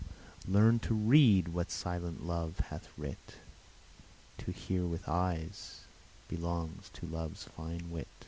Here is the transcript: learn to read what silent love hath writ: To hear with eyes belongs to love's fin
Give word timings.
learn 0.47 0.79
to 0.79 0.95
read 0.95 1.49
what 1.49 1.69
silent 1.69 2.25
love 2.25 2.57
hath 2.71 2.89
writ: 2.97 3.35
To 4.39 4.51
hear 4.51 4.83
with 4.87 5.07
eyes 5.07 5.81
belongs 6.33 6.89
to 6.95 7.05
love's 7.05 7.43
fin 7.43 8.07